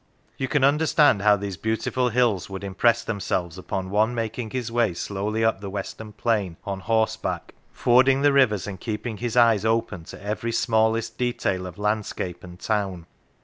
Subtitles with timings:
[0.35, 4.95] You can understand how these beautiful hills would impress themselves upon one making his way
[4.95, 10.05] slowly up the western plain on horseback, fording the rivers, and keeping his eyes open
[10.05, 13.05] to every smallest detail of landscape and town.